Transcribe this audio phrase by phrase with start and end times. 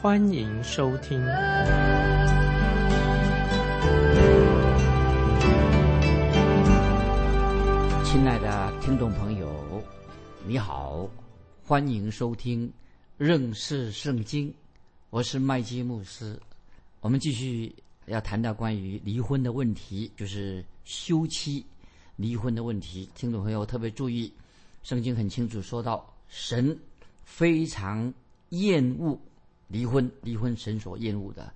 [0.00, 1.18] 欢迎收听。
[8.04, 9.82] 亲爱的听众朋友，
[10.46, 11.08] 你好，
[11.64, 12.72] 欢迎收听
[13.16, 14.54] 认识圣经，
[15.10, 16.40] 我是麦基牧师。
[17.00, 17.74] 我们继续
[18.06, 21.66] 要谈到关于离婚的问题，就是休妻。
[22.14, 24.32] 离婚的问题，听众朋友特别注意，
[24.84, 26.78] 圣经很清楚说到，神
[27.24, 28.14] 非常
[28.50, 29.18] 厌恶
[29.68, 31.50] 离婚，离婚神所厌恶的。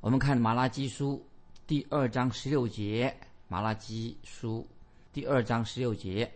[0.00, 1.24] 我们看马拉基书
[1.66, 3.14] 第二章十六节，
[3.48, 4.66] 马拉基书
[5.12, 6.32] 第二章十六节，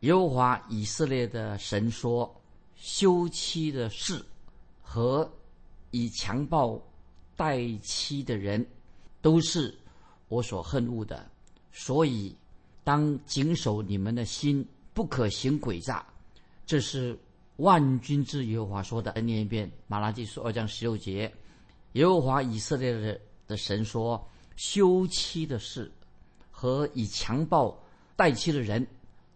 [0.00, 2.34] 耶和华以色列的神说：
[2.74, 4.24] 休妻的事
[4.82, 5.30] 和
[5.92, 6.80] 以强暴
[7.36, 8.66] 待妻的人，
[9.22, 9.74] 都是
[10.28, 11.24] 我所恨恶的，
[11.72, 12.36] 所以。
[12.86, 14.62] 当谨守你们的心，
[14.92, 16.06] 不可行诡诈。
[16.66, 17.18] 这是
[17.56, 19.12] 万军之耶和华说的。
[19.12, 21.32] 再念一遍《马拉基书》二章十六节：
[21.92, 24.22] 耶和华以色列的的神说，
[24.56, 25.90] 休妻的事
[26.50, 27.76] 和以强暴
[28.16, 28.86] 待妻的人，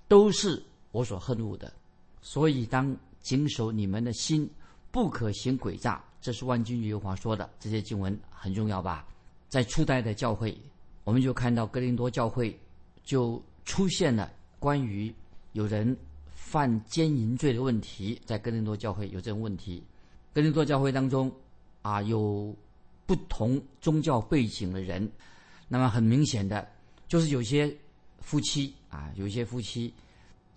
[0.07, 1.73] 都是我所恨恶的。
[2.21, 4.49] 所以当谨守你们的心，
[4.91, 6.03] 不可行诡诈。
[6.21, 7.49] 这是万军耶和华说的。
[7.61, 9.07] 这些经文很重要吧？
[9.49, 10.57] 在初代的教会，
[11.05, 12.59] 我们就看到哥林多教会。
[13.05, 15.11] 就出现了关于
[15.53, 15.97] 有人
[16.49, 19.85] 犯奸淫罪的问题，在哥林多教会有这种问题。
[20.33, 21.31] 哥林多教会当中
[21.83, 22.57] 啊，有
[23.05, 25.07] 不同宗教背景的人，
[25.69, 26.67] 那么很明显的，
[27.07, 27.71] 就是有些
[28.21, 29.93] 夫妻啊，有些夫妻，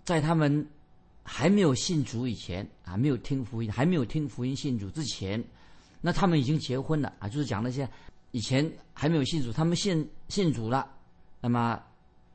[0.04, 0.66] 在他们
[1.22, 5.42] 还没有信主以前啊，没有听福音，还没有听福音信主之前，
[6.00, 7.86] 那他们已经结婚了啊，就是讲那些
[8.30, 10.90] 以前还没有信主，他们信信主了，
[11.40, 11.78] 那么。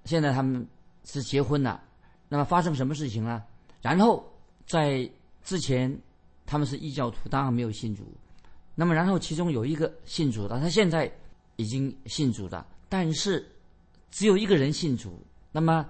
[0.06, 0.66] 现在他们
[1.03, 1.84] 是结婚了，
[2.29, 3.43] 那么发生什么事情了？
[3.81, 4.29] 然后
[4.65, 5.09] 在
[5.43, 5.97] 之前
[6.45, 8.03] 他们是异教徒，当然没有信主。
[8.75, 11.11] 那么然后其中有一个信主的，他现在
[11.55, 13.49] 已经信主了，但是
[14.11, 15.19] 只有一个人信主。
[15.51, 15.85] 那么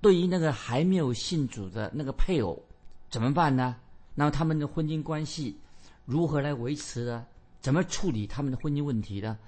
[0.00, 2.62] 对于那个还没有信主的那个配偶
[3.10, 3.76] 怎么办呢？
[4.14, 5.56] 那么他们的婚姻关系
[6.04, 7.26] 如何来维持呢？
[7.60, 9.38] 怎么处理他们的婚姻问题呢？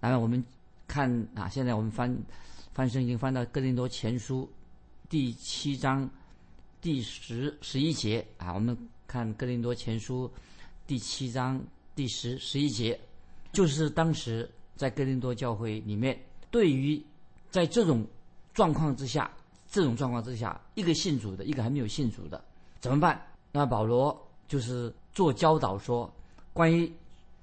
[0.00, 0.44] 那么我们
[0.86, 2.16] 看啊，现在我们翻。
[2.70, 4.48] 翻圣经翻到哥林多前书
[5.08, 6.08] 第七章
[6.82, 8.76] 第十十一节啊，我们
[9.06, 10.30] 看哥林多前书
[10.86, 11.58] 第七章
[11.94, 12.98] 第十十一节，
[13.50, 16.20] 就是当时在哥林多教会里面，
[16.50, 17.02] 对于
[17.50, 18.06] 在这种
[18.52, 19.30] 状况之下，
[19.70, 22.44] 这种状况之下，一个信主的，一个还没有信主的，
[22.78, 23.18] 怎么办？
[23.50, 24.14] 那保罗
[24.46, 26.12] 就是做教导说，
[26.52, 26.92] 关于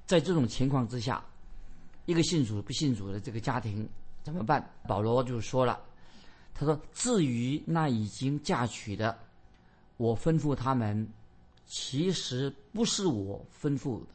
[0.06, 1.26] 在这种情况之下，
[2.06, 3.90] 一个信主不信主的这个家庭。
[4.22, 4.68] 怎么办？
[4.88, 5.80] 保罗就说了，
[6.58, 9.20] 他说：“至于那已经嫁娶的，
[9.98, 11.06] 我吩咐他们，
[11.68, 14.06] 其实不是我吩咐的，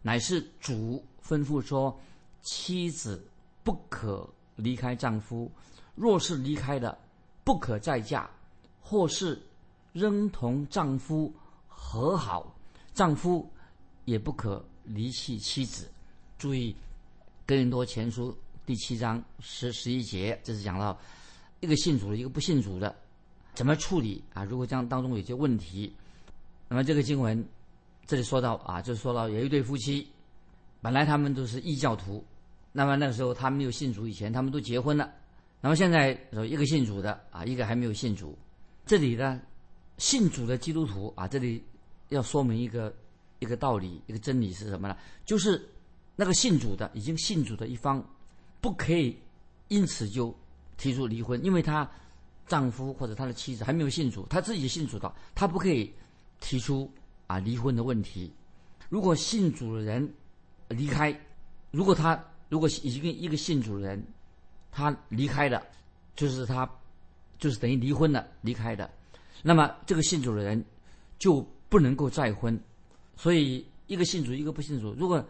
[0.00, 1.94] 乃是主吩咐说，
[2.40, 3.22] 妻子
[3.62, 5.50] 不可离开丈夫，
[5.94, 6.96] 若是离开的，
[7.44, 8.26] 不可再嫁，
[8.80, 9.38] 或是
[9.92, 11.30] 仍同丈夫
[11.68, 12.56] 和好，
[12.94, 13.46] 丈夫
[14.06, 15.90] 也不可离弃妻子。”
[16.38, 16.72] 注意，
[17.46, 18.32] 《哥林多前书》。
[18.64, 20.98] 第七章十十一节，这是讲到
[21.60, 22.94] 一个信主的，一个不信主的，
[23.54, 24.44] 怎么处理啊？
[24.44, 25.92] 如果这样当中有些问题，
[26.68, 27.42] 那么这个经文
[28.06, 30.06] 这里说到啊，就说到有一对夫妻，
[30.80, 32.24] 本来他们都是异教徒，
[32.72, 35.12] 那么那个时候他们没有信主以前，他们都结婚了，
[35.60, 38.36] 那么现在有一个信主的啊，一个还没有信主，
[38.84, 39.40] 这里呢，
[39.98, 41.64] 信主的基督徒啊，这里
[42.10, 42.94] 要说明一个
[43.38, 44.96] 一个道理，一个真理是什么呢？
[45.24, 45.66] 就是
[46.14, 48.04] 那个信主的，已经信主的一方。
[48.58, 49.16] 不可以
[49.68, 50.34] 因此就
[50.76, 51.88] 提出离婚，因为她
[52.46, 55.92] 丈夫或者她的妻子还没有信主，她自己信主的，她不可以
[56.40, 56.90] 提出
[57.26, 58.32] 啊离婚的问题。
[58.88, 60.08] 如果信主的人
[60.68, 61.18] 离开，
[61.70, 64.02] 如果他如果已经一个信主的人
[64.70, 65.62] 他离开了，
[66.14, 66.68] 就是他
[67.38, 68.90] 就是等于离婚了离开的，
[69.42, 70.64] 那么这个信主的人
[71.18, 72.58] 就不能够再婚。
[73.16, 75.24] 所以一个信主一个不信主，如果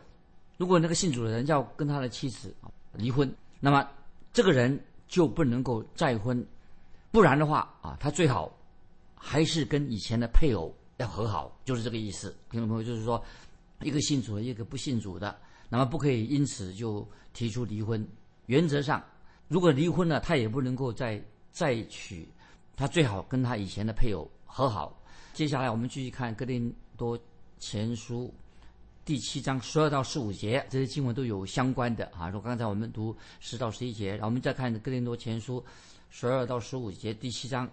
[0.57, 2.55] 如果那个信主的人要跟他的妻子。
[2.99, 3.87] 离婚，那么
[4.33, 6.45] 这个人就不能够再婚，
[7.11, 8.53] 不然的话啊，他最好
[9.15, 12.37] 还是跟以前的配偶要和好，就是这个意思。
[12.51, 13.23] 听众朋友，就是说，
[13.83, 15.39] 一个信主的，一个不信主的，
[15.69, 18.07] 那么不可以因此就提出离婚。
[18.47, 19.03] 原则上，
[19.49, 22.29] 如果离婚了，他也不能够再再娶，
[22.77, 25.01] 他最好跟他以前的配偶和好。
[25.33, 27.19] 接下来我们继续看《哥林多
[27.59, 28.25] 前书》
[29.07, 32.29] 第七章十二到十五节，这些经文都有相关的啊。
[32.29, 35.61] 说刚才我们读十到十一节，然后我们再看《哥林多前书》
[36.11, 37.71] 十二到十五节第七章。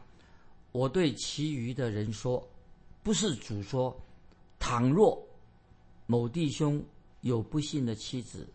[0.71, 2.47] 我对其余的人说，
[3.01, 3.99] 不是主说，
[4.59, 5.19] 倘若
[6.05, 6.79] 某弟兄
[7.21, 8.47] 有不幸的妻子，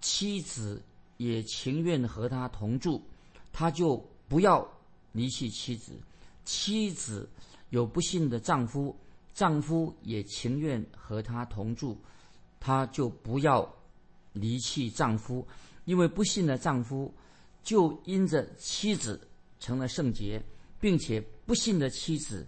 [0.00, 0.80] 妻子
[1.16, 3.02] 也情愿和他同住，
[3.52, 3.96] 他就
[4.28, 4.64] 不要
[5.10, 5.94] 离弃妻子；
[6.44, 7.28] 妻子
[7.70, 8.96] 有不幸的丈夫，
[9.34, 11.98] 丈夫也情愿和他同住，
[12.60, 13.68] 她就不要
[14.32, 15.46] 离弃丈夫，
[15.84, 17.12] 因为不幸的丈夫
[17.62, 19.20] 就因着妻子
[19.58, 20.40] 成了圣洁，
[20.80, 22.46] 并且不幸的妻子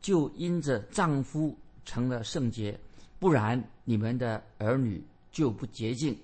[0.00, 2.78] 就因着丈夫成了圣洁，
[3.18, 6.16] 不然你们的儿女就不洁净。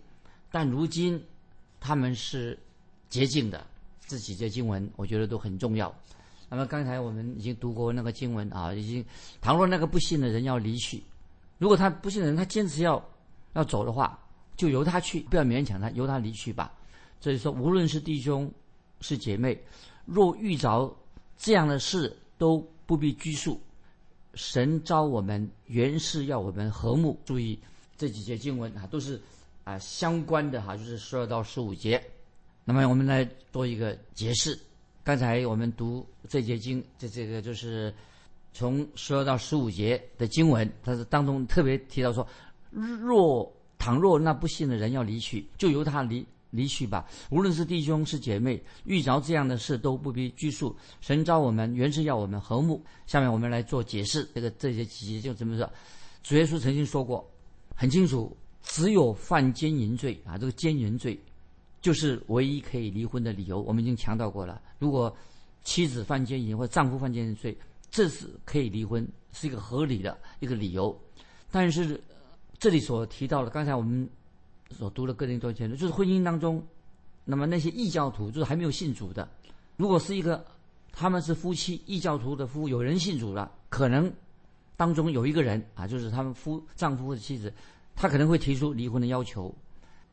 [0.50, 1.22] 但如今
[1.80, 2.58] 他们是
[3.08, 3.66] 洁净的。
[4.06, 5.94] 这几节经文我觉得都很重要。
[6.50, 9.04] 那么刚才我们已经读过那个经文啊，已经
[9.40, 11.02] 倘若那个不幸的人要离去，
[11.58, 13.02] 如果他不幸的人他坚持要
[13.52, 14.18] 要走的话，
[14.56, 16.72] 就由他去，不要勉强他，由他离去吧。
[17.20, 18.50] 所以说，无论是弟兄
[19.00, 19.60] 是姐妹，
[20.06, 20.96] 若遇着
[21.36, 23.60] 这样的事，都不必拘束。
[24.34, 27.18] 神召我们原是要我们和睦。
[27.24, 27.58] 注意
[27.96, 29.20] 这几节经文啊，都是
[29.64, 32.02] 啊相关的哈，就是十二到十五节。
[32.64, 34.58] 那么我们来做一个解释。
[35.08, 37.94] 刚才我们读这节经，这这个就是
[38.52, 42.28] 从十二到十五节的经文，它是当中特别提到说，
[42.70, 47.06] 若倘若那不信的人要离去，就由他离离去吧。
[47.30, 50.76] 无论是弟兄是姐妹，遇着这样的事都不必拘束。
[51.00, 52.84] 神召我们原是要我们和睦。
[53.06, 55.72] 下面我们来做解释，这个这些几节就这么说。
[56.22, 57.26] 主耶稣曾经说过，
[57.74, 61.18] 很清楚，只有犯奸淫罪啊，这个奸淫罪。
[61.80, 64.60] 就是唯一可以离婚的理由，我们已经强调过了。
[64.78, 65.14] 如果
[65.62, 67.56] 妻子犯奸淫或丈夫犯奸淫罪，
[67.90, 70.98] 这是可以离婚，是一个合理的一个理由。
[71.50, 72.00] 但是
[72.58, 74.08] 这里所提到的，刚才我们
[74.70, 76.62] 所读的个人多前就是婚姻当中，
[77.24, 79.28] 那么那些异教徒就是还没有信主的，
[79.76, 80.44] 如果是一个
[80.90, 84.12] 他们是夫妻，异教徒的夫有人信主了，可能
[84.76, 87.52] 当中有一个人啊，就是他们夫丈夫或者妻子，
[87.94, 89.54] 他可能会提出离婚的要求。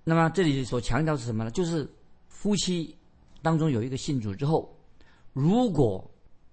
[0.08, 1.50] 那么这里所强调是什么呢？
[1.50, 1.86] 就是
[2.28, 2.96] 夫妻
[3.42, 4.74] 当中有一个信主之后，
[5.34, 6.10] 如果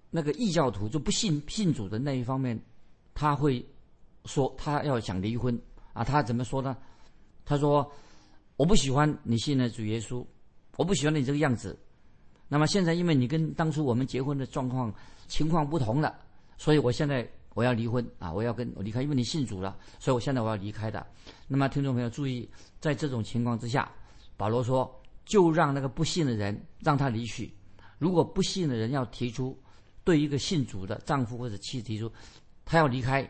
[0.09, 2.59] 那个异教徒就不信信主的那一方面，
[3.13, 3.63] 他会
[4.25, 5.57] 说他要想离婚
[5.93, 6.75] 啊，他怎么说呢？
[7.45, 7.89] 他说
[8.55, 10.25] 我不喜欢你信的主耶稣，
[10.75, 11.77] 我不喜欢你这个样子。
[12.47, 14.93] 那么现在因为你跟当初我们结婚的状况
[15.27, 16.15] 情况不同了，
[16.57, 21.05] 所以我现在我要离婚啊，我要跟我离开，因为你信主了，所以我现在我要离开的。
[21.47, 22.49] 那么听众朋友注意。
[22.79, 23.89] 在这种情况之下，
[24.35, 27.49] 保罗说：“就让那个不信的人让他离去。
[27.97, 29.57] 如果不信的人要提出
[30.03, 32.11] 对一个信主的丈夫或者妻子提出
[32.65, 33.25] 他要离开，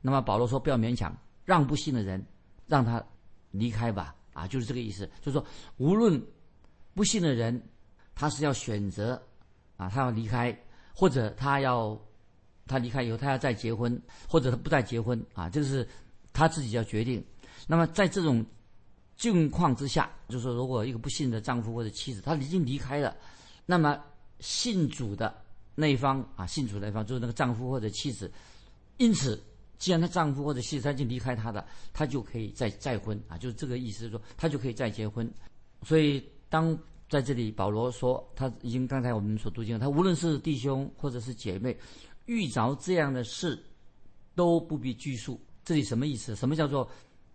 [0.00, 1.12] 那么保罗说不要勉强，
[1.44, 2.24] 让不信的人
[2.68, 3.04] 让他
[3.50, 4.14] 离开吧。
[4.34, 5.04] 啊，就是这个意思。
[5.20, 5.44] 就是说，
[5.78, 6.24] 无论
[6.94, 7.60] 不信的人
[8.14, 9.20] 他是要选择
[9.76, 10.56] 啊，他要离开，
[10.94, 12.00] 或者他要
[12.72, 15.86] 他离开以后他要再结婚，或者他不再结婚啊，这个是
[16.32, 17.22] 他自己要决定。
[17.66, 18.44] 那么在这种
[19.16, 23.14] 境况之下，就是说，如果一个不幸的丈夫或者妻子，他已经离开了，
[23.66, 24.02] 那么
[24.40, 25.32] 信主的
[25.74, 28.32] 那一方啊，信主那一方就是那个丈夫或者妻子。
[28.96, 29.40] 因此，
[29.78, 35.30] 既然他丈夫或者妻子他已经离开他的，他就可以再再婚啊，就是这个意思，说他就可以再结婚。
[35.82, 36.76] 所以，当
[37.08, 41.76] 在这里保罗说他已经刚才我们所读经，他无论是弟兄或者是姐妹，
[42.32, 43.62] 遇着这样的事
[44.34, 45.38] 都不必拘束。
[45.62, 46.34] 这里什么意思？
[46.34, 46.88] 什么叫做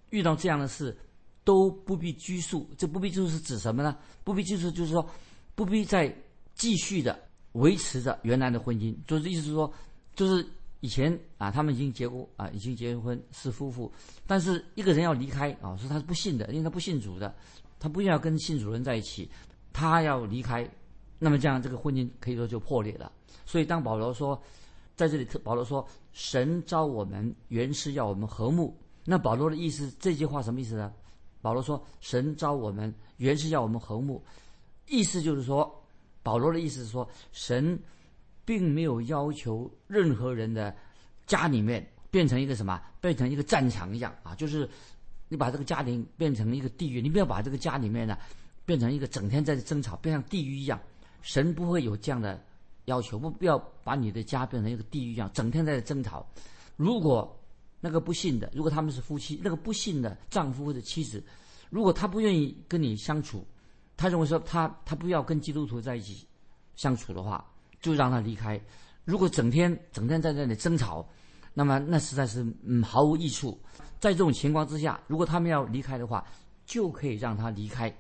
[0.10, 0.98] 遇到这样的事？
[1.44, 3.96] 都不必拘束，这不必拘束是指什么呢？
[4.25, 5.08] 不必拘束就是说，
[5.56, 6.13] 不必再
[6.56, 7.18] 继续的
[7.54, 9.72] 维持着原来的婚姻，就是意思是说，
[10.13, 10.46] 就是
[10.82, 13.89] 以前啊，他们已经结过啊，已经结婚是夫妇，
[14.25, 17.34] 但是一个人要离开啊，说他是不信的，因为他不信主的，
[17.80, 19.30] 他不要跟信主人在一起，
[19.72, 20.70] 他要离开，
[21.18, 23.10] 那么这样这个婚姻可以说就破裂了。
[23.46, 24.38] 所以当保罗说
[24.98, 28.75] 在这里，保罗说神召我们原是要我们和睦，
[29.06, 30.92] 那保罗的意思这句话什么意思呢？
[31.39, 34.22] 保罗说：“神召我们，原是要我们和睦。”
[34.89, 35.72] 意思就是说，
[36.24, 37.80] 保罗的意思是说，神
[38.44, 40.75] 并没有要求任何人的
[41.27, 44.34] 家里面变成一个什么，变成一个战场一样啊！
[44.34, 44.68] 就是
[45.30, 48.18] 你把这个家庭变成一个地狱，你不要把这个家里面呢
[48.66, 50.77] 变成一个整天在争吵，变成地狱一样。
[51.22, 52.44] 神不会有这样的
[52.88, 56.25] 要求，不不要把你的家变成一个地狱一样，整天在争吵。
[56.77, 57.38] 如果
[57.82, 61.22] 那个不信的，如果他们是夫妻，那个不信的丈夫或者妻子，
[61.70, 63.46] 如果他不愿意跟你相处，
[63.98, 66.25] 他认为说他他不要跟基督徒在一起
[66.75, 67.46] 相处的话，
[67.82, 68.60] 就让他离开。
[69.03, 71.06] 如果整天整天在那里争吵，
[71.53, 73.60] 那么那实在是嗯毫无益处。
[74.00, 76.25] 在这种情况之下，如果他们要离开的话，
[76.65, 77.94] 就可以让他离开。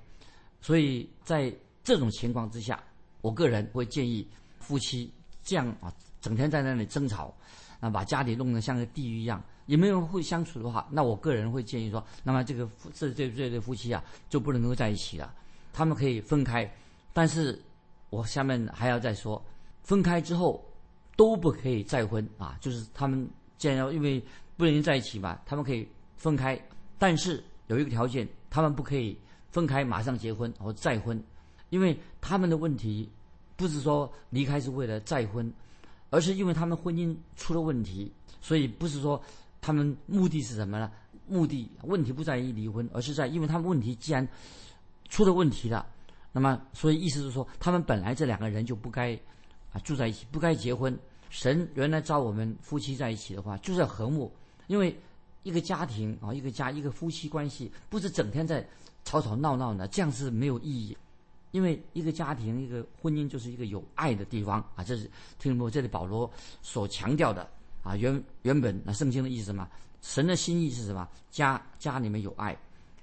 [0.61, 1.53] 所以在
[1.83, 2.81] 这种情况之下，
[3.19, 4.25] 我个人会建议
[4.67, 5.09] 夫妻
[5.43, 7.33] 这样啊，整天在那里争吵，
[7.79, 15.33] 啊，把家里弄得像个地狱一样，也没有人会相处的话，那我个人会建议说，那么这个这这这对夫妻啊，就不能够在一起了。
[15.71, 16.69] 他们可以分开，
[17.13, 17.57] 但是
[18.09, 19.41] 我下面还要再说，
[19.83, 20.61] 分开之后
[21.15, 23.25] 都不可以再婚啊，就是他们
[23.57, 24.21] 既然要因为
[24.57, 26.61] 不能在一起嘛，他们可以分开，
[26.97, 29.17] 但是有一个条件，他们不可以
[29.49, 31.23] 分开马上结婚或再婚，
[31.69, 33.09] 因为他们的问题
[33.57, 35.51] 不是说离开是为了再婚，
[36.09, 38.09] 而是因为他们婚姻出了问题，
[38.39, 39.21] 所以不是说
[39.59, 40.89] 他们目的是什么呢？
[41.27, 44.25] 目的问题不在于离婚，而是在因为他们问题既然。
[45.09, 45.87] 出了问题了，
[46.33, 49.17] 那么所以意思是说，他们本来这两个人就不该
[49.71, 50.99] 啊住在一起，不该结婚。
[51.29, 54.29] 神原来招我们夫妻在一起的话，就是要和睦，
[54.67, 54.93] 因为
[55.43, 58.67] 一个家庭啊，一个家，一个夫妻关系，不是整天在
[59.05, 60.97] 吵吵闹闹的，这样是没有意义。
[61.51, 65.69] 因为一个家庭，一个婚姻就是一个有爱的地方啊，这是听不？
[65.69, 66.29] 这里保罗
[66.61, 67.49] 所强调的
[67.83, 69.69] 啊，原原本那圣经的意思嘛，
[70.01, 71.07] 神的心意是什么？
[71.31, 72.57] 家家里面有爱。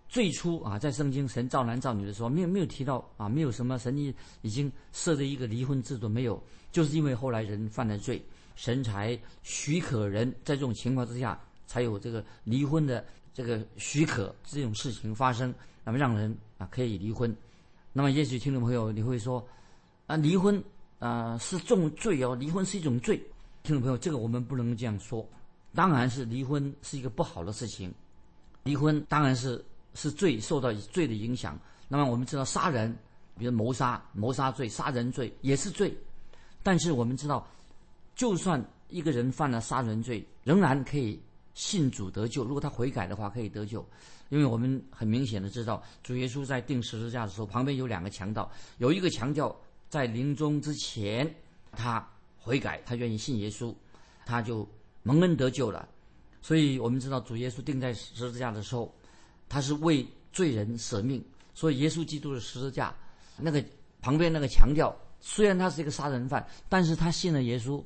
[0.06, 8.22] 最初啊，在圣经神造男造女的时候，没有没有提到啊，没有什么神已已经设置一个离婚制度，没有，就是因为后来人犯了罪，
[8.54, 17.34] 神才许可人在这种情况之下，才有这个离婚的这个许可这种事情发生，那么让人啊可以离婚。
[17.94, 19.42] 那么也许听众朋友你会说，
[20.06, 20.62] 啊离婚
[20.98, 23.16] 啊是重罪哦，离婚是一种罪。
[23.62, 25.26] 听众朋友，这个我们不能这样说，
[25.74, 27.90] 当然是离婚是一个不好的事情，
[28.64, 29.64] 离婚当然是。
[29.96, 31.56] 是罪受到罪的影响。
[31.86, 32.92] 那么我们知道杀人，
[33.38, 35.96] 比如谋杀、谋杀罪、杀人罪也是罪。
[36.64, 37.46] 但是我们知道，
[38.16, 41.22] 就算一个人犯了杀人罪，仍然可以
[41.54, 42.42] 信主得救。
[42.42, 43.86] 如果他悔改的话，可以得救。
[44.28, 49.54] 因为我们很明显的知道，主耶稣在钉十字架的时候，旁边有两个强盗，有一个强盗
[49.88, 51.32] 在临终之前，
[51.72, 52.06] 他
[52.38, 53.74] 悔改，他愿意信耶稣，
[54.26, 54.68] 他就
[55.02, 55.88] 蒙恩得救了。
[56.42, 58.94] 所以我们知道，主耶稣钉在十字架的时候。
[59.46, 62.92] 他是为罪人舍命，所以耶稣基督的十字架，
[63.36, 63.62] 那个
[64.00, 67.80] 旁边那个强调，虽然他是一个杀人犯，但是他信了耶稣，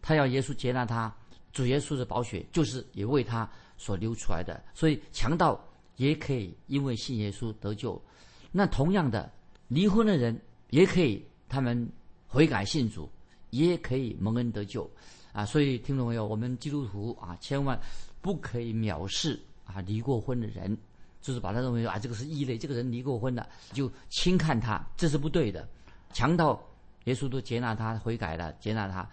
[0.00, 1.12] 他要耶稣接纳他，
[1.50, 5.58] 主耶稣的宝血就是也为他所流出来的，所以强盗
[5.98, 8.02] 也可以因为信耶稣得救。
[8.50, 9.30] 那同样的，
[9.68, 10.40] 离婚的人
[10.70, 11.88] 也可以，他们
[12.26, 13.08] 悔改信主，
[13.50, 14.90] 也可以蒙恩得救
[15.32, 15.44] 啊！
[15.44, 17.78] 所以听众朋友，我们基督徒啊，千万
[18.22, 20.76] 不可以藐视啊离过婚的人。
[21.20, 25.68] 就是把他认为啊，这个是异类，这个人离过婚的，就轻看他，这是不对的。
[26.12, 26.58] 强盗，
[27.04, 29.06] 耶稣都接纳他，悔改了，接纳他。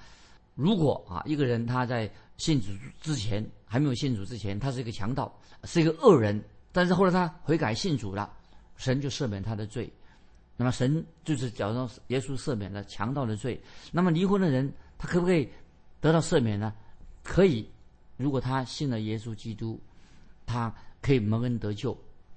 [0.53, 2.67] 如果啊，一个人他在信主
[3.01, 6.41] 之前还没有信主之前，他是一个强盗，是一个恶人，
[6.75, 8.29] 但是后来他悔改信主了，
[8.75, 9.89] 神就赦免他的罪。
[10.57, 13.59] 那么神就是假装耶稣赦免了强盗的罪，
[13.91, 15.49] 那么离婚的人他可不可以
[16.01, 16.73] 得到赦免呢？
[17.23, 17.67] 可以，
[18.17, 19.81] 如果他信了耶稣基督，
[20.45, 20.71] 他。
[21.01, 21.95] 可以蒙恩得救，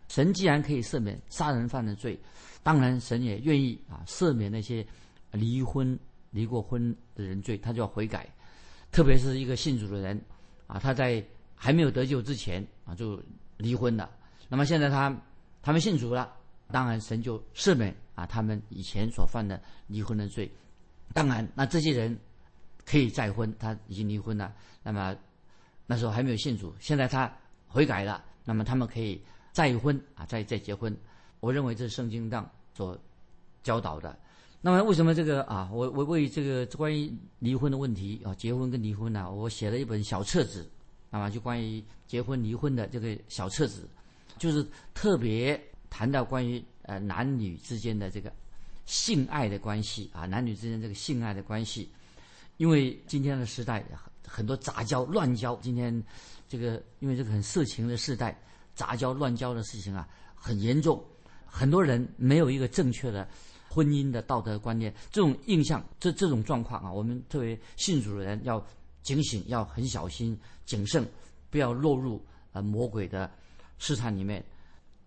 [0.08, 2.20] 神既然可以赦免杀人犯的罪，
[2.62, 4.86] 当然神也愿意啊赦免那些
[5.30, 5.98] 离婚
[6.32, 8.28] 离过婚的人罪，他就要悔改。
[8.92, 10.20] 特别是一个信主的人
[10.66, 13.18] 啊，他在还没有得救之前啊就
[13.56, 14.10] 离婚了，
[14.48, 15.14] 那么现在他
[15.62, 16.32] 他们信主了，
[16.72, 20.50] 当然神就赦免啊他们以前所犯的离婚的罪。
[21.12, 22.18] 当然，那这些人
[22.84, 24.52] 可以再婚，他已经离婚了，
[24.82, 25.16] 那么
[25.86, 27.30] 那时候还没有信主，现在他
[27.66, 28.24] 悔改了。
[28.44, 30.96] 那么他们可以再婚啊，再再结婚。
[31.40, 32.98] 我认为这是圣经上所
[33.62, 34.18] 教导的。
[34.60, 35.68] 那么为什么这个啊？
[35.72, 40.68] 我我为这个关于离婚的问题啊，结婚跟离婚呢，我写了一本小册子。
[41.10, 43.88] 那么就关于结婚离婚的这个小册子，
[44.38, 48.32] 就是特别谈到关于呃男女之间的这个
[48.86, 51.90] 性爱的关系啊，男女之间这个性爱的关系。
[52.56, 53.84] 因为今天的时代
[54.26, 56.02] 很多杂交乱交，今天。
[56.50, 58.34] 这个因为这个很色情的时代，
[58.74, 61.04] 杂交乱交的事情啊很严重，
[61.44, 63.28] 很多人没有一个正确的
[63.68, 68.66] 婚姻的道德观念，这种印象，这这种状况啊，我们作为信主的人要
[69.02, 71.06] 警醒，要很小心谨慎，
[71.50, 73.30] 不要落入呃魔鬼的
[73.78, 74.44] 试探里面。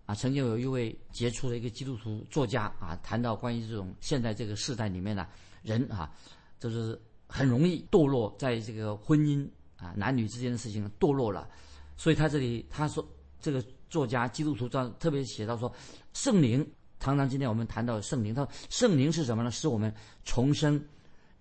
[0.06, 5.28] 啊，曾经有一位杰出的一个基督徒作家啊，谈到关于这种现在这个时代里面呢，
[5.62, 6.12] 人啊，
[6.60, 9.48] 就是很容易堕落在这个婚姻。
[9.78, 11.50] 啊，男女之间的事情堕落了，
[11.98, 13.04] 所以他这里他说
[13.40, 15.74] 这个作家基督徒传特别写到说，
[16.14, 16.64] 圣灵
[17.00, 19.50] 常常今天我们谈到圣灵，他说圣灵是什么呢？
[19.50, 19.92] 使我们
[20.24, 20.80] 重生，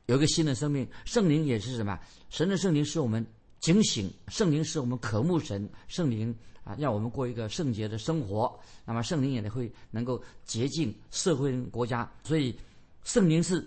[0.06, 0.88] 有一个新的生命。
[1.04, 2.00] 圣灵也是什么？
[2.30, 3.22] 神的圣灵使我们
[3.58, 6.34] 警醒，圣灵使我们渴慕神，圣灵
[6.70, 8.58] 啊让我们过一个圣洁的生活。
[8.84, 12.08] 那么圣灵也会能够洁净社会国家。
[12.22, 12.54] 所以
[13.04, 13.66] 圣灵是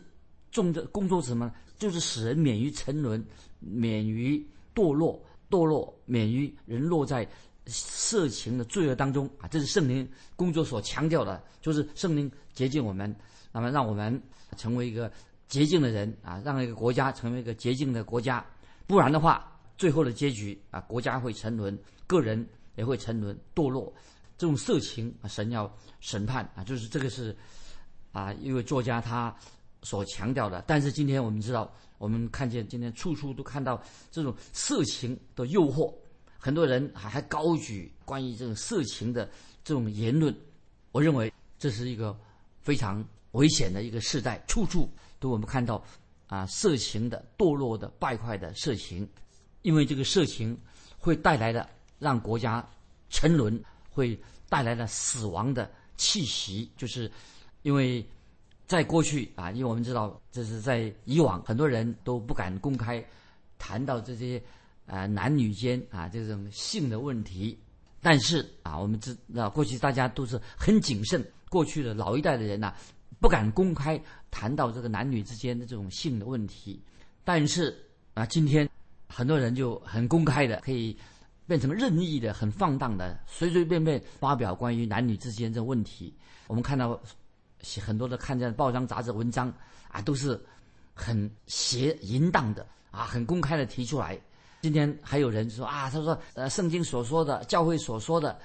[0.52, 1.52] 重的工作什么？
[1.78, 3.22] 就是使人免于沉沦，
[3.60, 7.28] 免于堕落，堕落免于人落在
[7.66, 9.48] 色情的罪恶当中啊！
[9.50, 13.14] 这是圣灵工作所强调的，就是圣灵洁净我们，
[13.52, 14.22] 那么让我们
[14.56, 15.12] 成为一个
[15.48, 18.46] 洁净的人啊，让一个国家成为一个洁净的国家。
[18.88, 23.94] 不然的话，最后的结局啊，国家会沉沦，个人也会沉沦堕落。
[24.38, 27.36] 这种色情，神要审判啊，就是这个是
[28.12, 29.36] 啊，一位作家他。
[29.86, 35.94] 所强调的，但是今天我们知道，我们看见今天处处都看到这种色情的诱惑，
[36.40, 39.30] 很多人还还高举关于这种色情的
[39.62, 40.34] 这种言论。
[40.94, 42.18] 我认为这是一个
[42.62, 44.90] 非常危险的一个时代，处处
[45.20, 45.84] 都我们看到
[46.28, 49.06] 啊色情的堕落的败坏的色情，
[49.64, 50.58] 因为这个色情
[50.98, 51.70] 会带来的
[52.04, 52.64] 让国家
[53.10, 54.20] 沉沦，会
[54.50, 57.10] 带来了死亡的气息，就是
[57.62, 58.06] 因为。
[58.66, 63.04] 在过去啊，因为我们知道，这是在以往，很多人都不敢公开
[63.60, 64.42] 谈到这些
[64.88, 67.60] 啊男女间啊这种性的问题。
[68.02, 72.74] 但是啊，我们知道过去大家都是很谨慎，过去的老一代的人呐，
[73.20, 76.82] 不敢公开谈到这个男女之间的这种性的问题。
[77.24, 77.78] 但是
[78.14, 78.68] 啊，今天
[79.08, 80.98] 很多人就很公开的，可以
[81.48, 86.14] 变成任意的、很放荡的，随随便便发表关于男女之间这问题。
[86.48, 87.00] 我们看到。
[87.82, 89.48] 很多的看见报章杂志文章
[89.88, 90.38] 啊，都是
[90.94, 94.20] 很邪淫荡的啊，很公开的提出来。
[94.64, 98.38] 今天还有人说啊，他说呃，圣经所说的、教会所说的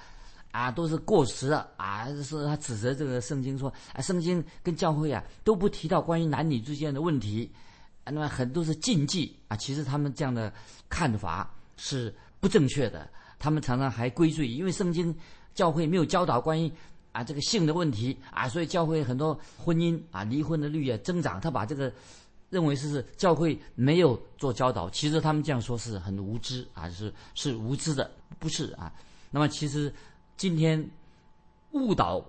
[0.51, 7.51] 啊，都是过时了啊，是他指责这个圣经说啊，圣经跟教会啊都不提到关于男女之间的问题，
[8.05, 9.57] 那么很多是禁忌啊。
[9.57, 10.49] 其实他们这样的
[10.87, 15.15] 看法是不正确的，他们常常还归罪，因为圣经
[15.53, 16.71] 教会没有教导关于。
[17.11, 21.41] 啊，这个性的问题啊，所以教会很多婚姻啊，离婚的率也增长。
[21.41, 21.91] 他把这个
[22.51, 28.93] 认为是教会没有做教导，其实他们这样说是很无知啊，是是无知的，不是啊。
[29.31, 29.91] 那么其实
[30.37, 30.87] 今天
[31.71, 32.23] 误导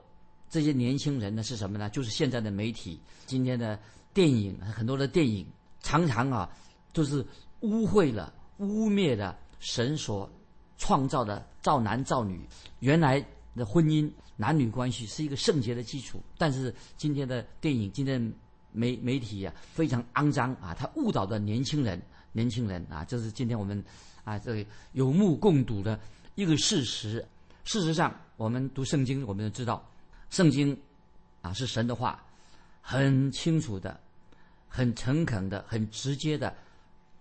[0.49, 1.91] 这些年轻人的是什么呢？
[1.91, 3.79] 就是现在的媒体，今天的
[4.15, 5.47] 电影很多的电影
[5.83, 6.51] 常常啊，
[6.95, 7.25] 就是
[7.61, 10.29] 污秽了、污蔑了神所
[10.77, 12.41] 创造的造男造女，
[12.81, 13.25] 原来。
[13.57, 18.33] 的婚姻男女关系是一个圣洁的基础，但是今天的电影、今天
[18.71, 23.85] 媒媒体啊非常肮脏啊，它误导的年轻人，年轻人啊，这是今天我们
[24.23, 25.99] 啊这个有目共睹的
[26.37, 27.27] 一个事实。
[27.65, 29.85] 事实上，我们读圣经，我们都知道，
[30.31, 30.75] 圣经
[31.43, 32.25] 啊是神的话，
[32.81, 33.99] 很清楚的、
[34.69, 36.55] 很诚恳的、很直接的。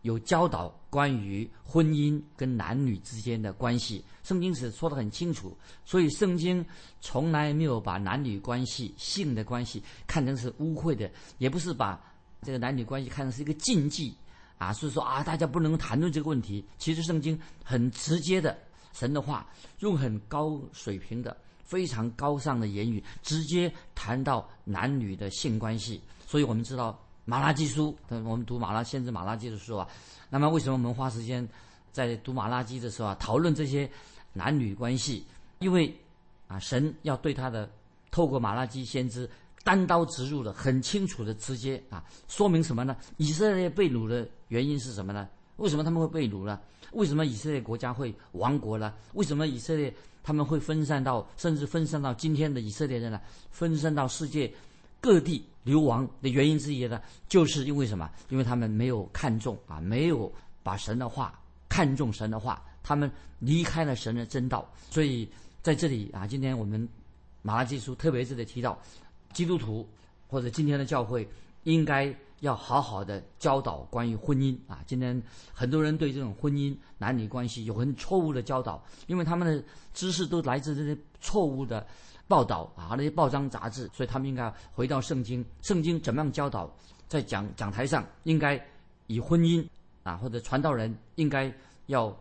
[0.01, 6.65] 有教导关于婚姻跟男女之间的关系，圣经是说的很清楚，所以圣经
[7.01, 12.01] 从来没有把男女关系、性的关系看成是污秽的，也不是把
[12.41, 14.15] 这个男女关系看成是一个禁忌
[14.57, 16.65] 啊，所以说啊，大家不能谈论这个问题。
[16.77, 18.57] 其实圣经很直接的，
[18.93, 19.47] 神的话
[19.79, 26.97] 用很高水平的、非常高尚的言语，直接谈到男女的性关系，所以我们知道。
[27.29, 29.87] 马拉基书，我们读马拉先知马拉基的时候啊，
[30.31, 31.47] 那么为什么我们花时间
[31.91, 33.87] 在读马拉基的时候啊，讨论这些
[34.33, 35.23] 男女关系？
[35.59, 35.95] 因为
[36.47, 37.69] 啊，神要对他的
[38.09, 39.29] 透过马拉基先知
[39.63, 42.97] 单刀直入的、很清楚的、直接啊，说明什么呢？
[43.17, 45.29] 以色列被掳的原因是什么呢？
[45.57, 46.59] 为什么他们会被掳呢？
[46.93, 48.91] 为什么以色列国家会亡国呢？
[49.13, 53.21] 为什么以色列他们会分散到，甚至分散到今天的以色列人呢？
[53.51, 54.51] 分散到世界？
[55.01, 58.09] 各地流亡的原因之一呢，就是因为什么？
[58.29, 60.31] 因为他们没有看重啊，没有
[60.63, 63.09] 把神的话看重神的话，他们
[63.39, 64.69] 离开了神的真道。
[64.89, 65.29] 所以
[65.61, 66.87] 在这里啊，今天我们
[67.41, 68.77] 马拉基书特别是的提到，
[69.33, 69.87] 基督徒
[70.27, 71.27] 或者今天的教会
[71.63, 74.79] 应该要好好的教导关于婚姻啊。
[74.85, 75.21] 今天
[75.53, 81.85] 很多人对这种婚姻男女关系有很错误的教导，因为他们的知识都来自这些错误的。
[82.29, 85.43] 报道啊，那些报章杂志，所以他们应该回到圣经。
[85.63, 86.71] 圣经怎么样教导？
[87.07, 88.63] 在讲讲台上，应该
[89.07, 89.67] 以婚姻
[90.03, 91.51] 啊，或者传道人应该
[91.87, 92.15] 要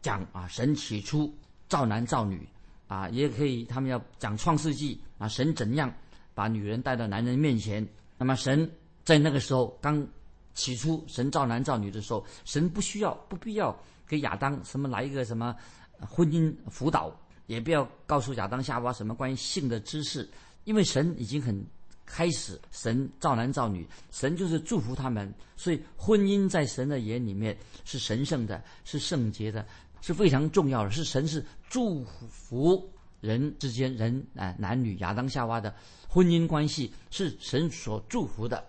[0.00, 1.30] 讲啊，神起初
[1.68, 2.48] 造男造女
[2.88, 5.92] 啊，也可以他们要讲创世纪啊，神怎样
[6.32, 7.86] 把女人带到男人面前。
[8.16, 8.66] 那么神
[9.10, 10.06] 在那个时候刚
[10.54, 15.52] 起初神造男造女的时候，神不需要不必要给亚当什么来一个什么
[15.98, 17.12] 婚姻辅导，
[17.48, 20.30] 也不要告诉亚当夏娃什么关于性的知识，
[20.62, 21.60] 因为神已经很
[22.06, 29.66] 开始，神造男造女，神就是祝福他们，所以婚姻在神的眼里面是神圣的，是圣洁的，
[30.00, 32.88] 是非常重要的，是神是祝福
[33.20, 35.74] 人之间人啊男女亚当夏娃的
[36.08, 38.64] 婚姻关系是神所祝福的，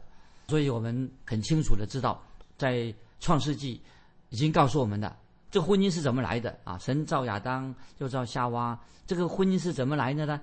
[0.52, 2.22] 所以我们很清楚的知道，
[2.58, 3.80] 在创世纪
[4.32, 5.16] 已经告诉我们的。
[5.50, 6.78] 这个婚姻是怎么来的啊？
[6.78, 10.42] 神造亚当，又造夏娃，这个婚姻是怎么来的呢？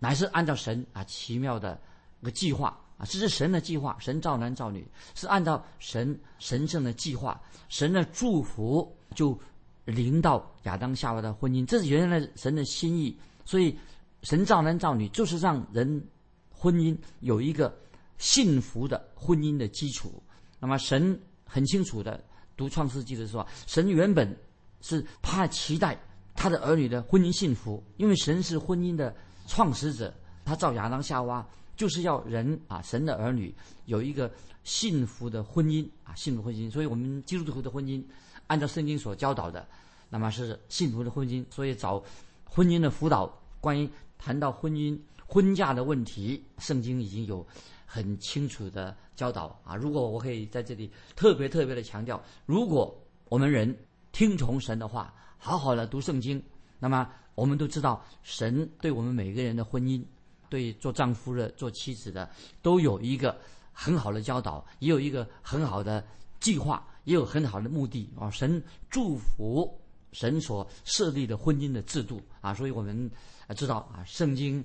[0.00, 1.80] 乃是按照神啊奇妙的
[2.20, 3.96] 一个计划啊，这是神的计划。
[4.00, 9.38] 神造男造女，是按照神神圣的计划，神的祝福就
[9.84, 13.16] 临到亚当夏娃的婚姻，这是原来神的心意。
[13.44, 13.78] 所以，
[14.24, 16.04] 神造男造女，就是让人
[16.50, 17.72] 婚姻有一个
[18.18, 20.22] 幸福的婚姻的基础。
[20.60, 22.22] 那么，神很清楚的。
[22.56, 24.32] 读创世纪的时候，神原本
[24.80, 26.00] 是怕期待
[26.36, 29.12] 他的儿女的婚姻幸福，因为神是婚姻的
[29.48, 31.44] 创始者，他造亚当夏娃
[31.76, 33.52] 就是要人啊，神的儿女
[33.86, 36.70] 有一个幸福的婚姻啊，幸福婚姻。
[36.70, 38.00] 所以我们基督徒的婚姻，
[38.46, 39.66] 按照圣经所教导的，
[40.08, 41.44] 那么是幸福的婚姻。
[41.50, 42.00] 所以找
[42.44, 43.26] 婚姻的辅导，
[43.60, 47.46] 关于谈到婚姻婚嫁的问题，圣经已经有。
[47.86, 49.76] 很清楚的教导啊！
[49.76, 52.92] 如果我可以在这里特别特别的强调，如果
[53.28, 53.72] 我们人
[54.10, 56.42] 听从神的话，好好的读圣经，
[56.80, 60.02] 那么我们都知道神对我们每个人的婚姻，
[60.48, 62.28] 对做丈夫的、做妻子的，
[62.62, 63.38] 都有一个
[63.72, 66.04] 很好的教导，也有一个很好的
[66.40, 68.28] 计划，也有很好的目的啊！
[68.28, 68.60] 神
[68.90, 69.72] 祝福
[70.10, 72.52] 神所设立的婚姻的制度啊！
[72.54, 73.08] 所以我们
[73.56, 74.64] 知道啊，圣经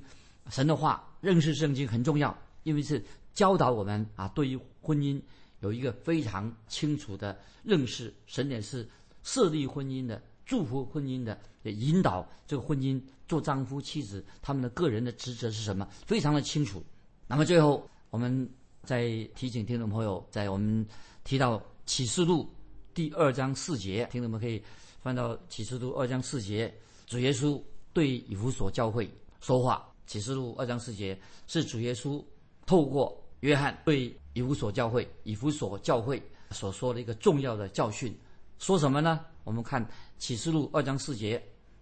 [0.50, 3.04] 神的话，认识圣经很重要，因为是。
[3.32, 5.22] 教导我们啊，对于婚姻
[5.62, 8.14] 有一个非常清楚的认识。
[8.26, 8.86] 神也是
[9.24, 16.84] 设立婚姻的，祝福婚姻的，也引导这个婚姻做丈夫妻子他们的个人的职责是什么，非常的清楚。
[17.28, 18.50] 那么最后，我们
[18.84, 20.86] 再提醒听众朋友，在我们
[21.24, 22.50] 提到启示录
[22.94, 24.62] 第二章四节，听众们可以
[25.00, 26.74] 翻到启示录二章四节，
[27.06, 27.62] 主耶稣
[27.94, 29.10] 对以弗所教会
[29.40, 29.89] 说话。
[30.10, 32.20] 启示录二章四节是主耶稣。
[32.66, 36.20] 透过约翰对以弗所教会、以弗所教会
[36.50, 38.16] 所说的一个重要的教训，
[38.58, 39.24] 说什么呢？
[39.44, 41.40] 我们看启示录二章四节，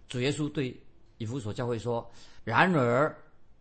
[0.08, 0.78] 主耶稣对
[1.16, 2.06] 以弗所教会说
[2.44, 3.16] ：“然而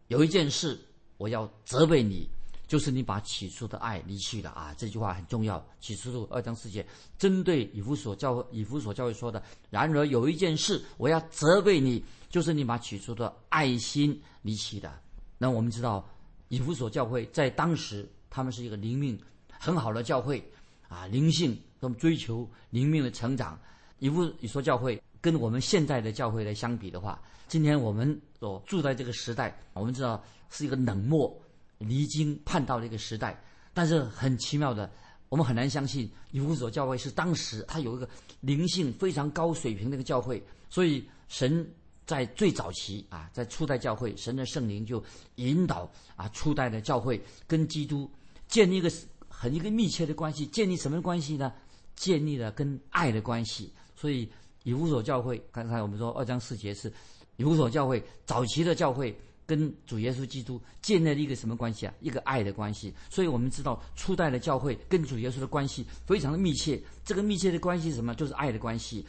[0.10, 0.77] 有一件事，
[1.17, 2.30] 我要责备你，
[2.67, 5.65] 就是你把起初的爱离弃了啊！”这句话很重要。
[5.80, 6.86] 起初的二章世界
[7.17, 14.93] 针对以弗所教、以弗所教会说的：“然而有一件事，我要责备你，就是你把起初的爱心离弃的。”
[15.39, 16.08] 那我们知道。
[16.49, 20.41] 以弗所教会在当时，他们是一个灵命很好的教会，
[20.88, 23.60] 啊，灵性都追求灵命的成长。
[23.99, 31.38] 以弗所教会跟我们现在的教会来相比的话，今天我们所住在这个时代，我们知道是一个冷漠、
[31.79, 33.41] 离经叛道的一个时代。
[33.73, 34.91] 但是很奇妙的，
[35.29, 38.09] 我们很难相信以弗所教会是当时它有一个
[38.41, 40.43] 灵性非常高水平的一个教会。
[40.69, 41.69] 所以神。
[42.07, 45.03] 在最早期啊，在初代教会，神的圣灵就
[45.35, 48.09] 引导啊，初代的教会跟基督
[48.47, 48.89] 建立一个
[49.27, 50.45] 很一个密切的关系。
[50.47, 51.51] 建立什么关系呢？
[51.97, 53.73] 建立了跟爱的关系。
[53.93, 54.31] 所以
[54.63, 56.89] 以弗所教会，刚才我们说二章四节是
[57.35, 59.13] 以弗所教会早期的教会
[59.47, 61.93] 跟主耶稣基督建立了一个什么关系啊？
[62.01, 62.93] 一个爱的关系。
[63.10, 66.79] 所以我们知道初代的教会跟主耶稣的关系非常的密切。
[67.03, 68.13] 这个密切的关系是什么？
[68.13, 69.03] 就是爱的关系。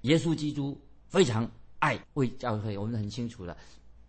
[0.00, 0.76] 耶稣基督
[1.06, 1.48] 非常。
[1.82, 3.56] 爱为教会，我们很清楚的，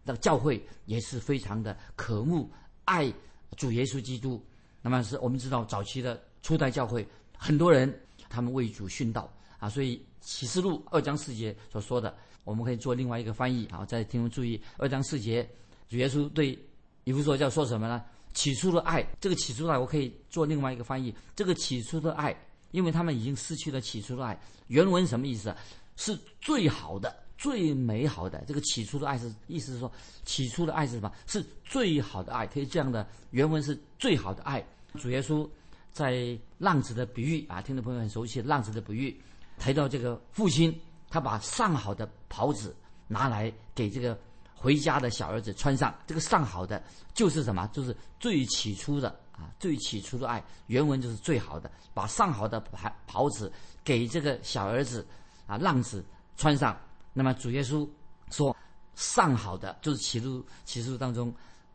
[0.03, 2.47] 那教会也是非常的渴慕
[2.85, 3.11] 爱
[3.57, 4.39] 主耶稣基督。
[4.79, 7.03] 那么是我们知道早期的初代教会，
[7.35, 7.91] 很多人
[8.29, 13.83] 他们为主殉道啊，所以启示录二章四节所说的，我们可以做另外一个翻译啊。
[13.83, 15.49] 在听众注意，二章四节，
[15.93, 16.57] 主耶稣对
[17.03, 18.03] 以弗所教说什么呢？
[18.33, 21.13] 起初的爱，这个起初的爱，我可以做另外一个翻译。
[21.35, 22.35] 这个起初的爱，
[22.71, 24.35] 因为他们已经失去了起初的爱。
[24.69, 25.55] 原文什么意思？
[25.95, 27.15] 是最好的。
[27.37, 29.91] 最美好的这个起初的爱是，意思是说，
[30.25, 31.11] 起初的爱是什么？
[31.27, 34.65] 是最好的爱，可以这样的原文是最好的爱。
[34.97, 35.47] 主耶稣
[35.91, 39.15] 在浪子的比喻啊，听众朋友很熟悉浪子的比喻，
[39.59, 40.75] 提到这个父亲，
[41.07, 42.75] 他把上好的袍子
[43.07, 44.17] 拿来给这个
[44.63, 45.93] 回家的小儿子穿上。
[46.07, 46.81] 这个上好的
[47.13, 47.67] 就是什么？
[47.73, 50.41] 就是最起初的啊，最起初的爱。
[50.67, 53.51] 原文就是最好的，把上好的袍袍子
[53.83, 55.05] 给这个小儿子
[55.45, 56.05] 啊，浪子
[56.37, 56.79] 穿上。
[57.11, 57.87] 那么主耶稣
[58.31, 58.55] 说
[58.95, 61.31] ：“上好的就是启示启示录当中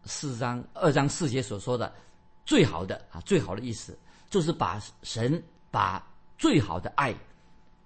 [0.06, 1.92] 四章二章四节所说的
[2.46, 3.96] 最好的啊，最好的意思
[4.30, 6.02] 就是把神把
[6.38, 7.14] 最好的爱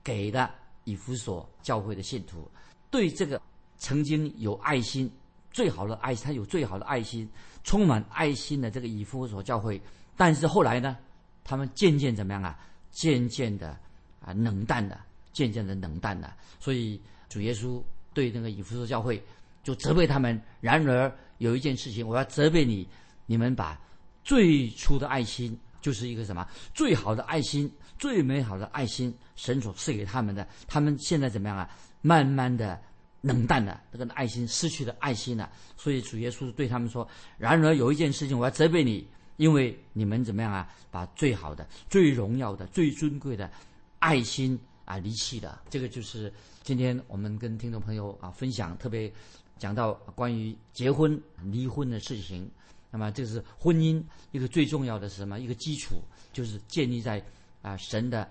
[0.04, 2.48] 给了以弗所教会的信徒。
[2.90, 3.40] 对这个
[3.82, 5.10] 曾经有爱心、
[5.50, 7.28] 最好的爱，他有最好的爱心，
[7.64, 9.78] 充满爱心的这个以弗所教会。
[10.16, 10.96] 但是后来呢，
[11.42, 12.56] 他们渐渐怎么样啊？
[12.92, 13.76] 渐渐的
[14.20, 16.36] 啊冷淡了，渐渐的冷淡了。
[16.60, 17.82] 所以主耶稣
[18.14, 19.20] 对那个以弗所教会
[19.64, 20.40] 就责备他们。
[20.60, 22.86] 然而有一件事情，我要责备你：
[23.26, 23.76] 你们把
[24.22, 27.68] 最初的爱心，就是一个什么最好的爱心、
[27.98, 31.68] 最美好的爱心，神所赐给他们的，他们现在怎么样啊？
[32.00, 32.80] 慢慢的
[33.22, 35.50] 冷淡的，这个爱心失去了爱心了。
[35.76, 37.08] 所以主耶稣对他们说：
[37.38, 39.08] 然而有一件事情，我要责备你。
[39.38, 40.68] 因为你们怎么样啊？
[40.90, 43.50] 把最好的、最荣耀的、最尊贵的
[43.98, 45.60] 爱心啊离弃了。
[45.70, 46.32] 这个就是
[46.62, 49.10] 今天我们跟听众朋友啊分享，特别
[49.58, 52.48] 讲到关于结婚、离婚的事情。
[52.90, 54.00] 那么这是婚姻
[54.32, 55.40] 一个最重要的是什么？
[55.40, 55.96] 一个基础
[56.32, 57.20] 就是建立在
[57.62, 58.30] 啊神的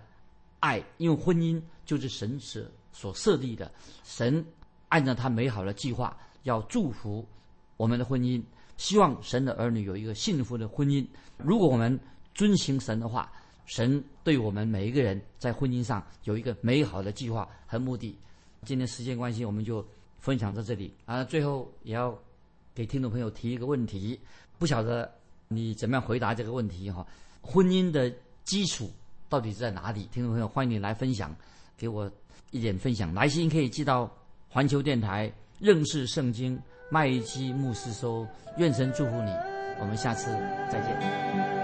[0.59, 3.69] 爱，因为婚姻就是神所所设立的。
[4.05, 4.45] 神
[4.91, 7.27] 按照他美好的计划要祝福
[7.75, 8.41] 我们的婚姻。
[8.77, 11.05] 希望神的儿女有一个幸福的婚姻。
[11.37, 11.99] 如果我们
[12.33, 13.31] 遵行神的话，
[13.65, 18.17] 神对我们每一个人在婚姻上有一个美好的计划和目的。
[18.65, 19.85] 今天时间关系，我们就
[20.17, 21.23] 分享到这里啊。
[21.23, 22.17] 最后也要
[22.73, 24.19] 给听众朋友提一个问题，
[24.57, 25.11] 不晓得
[25.47, 27.05] 你怎么样回答这个问题哈？
[27.41, 28.11] 婚姻的
[28.43, 28.91] 基础
[29.29, 30.07] 到底在哪里？
[30.11, 31.35] 听众朋友，欢迎你来分享，
[31.77, 32.11] 给我
[32.49, 33.13] 一点分享。
[33.13, 34.11] 来信可以寄到
[34.51, 36.59] 环球电台认识圣经。
[36.89, 38.27] 麦基牧师说
[38.59, 39.31] ：“愿神祝福你，
[39.79, 40.29] 我们下次
[40.69, 41.60] 再见。”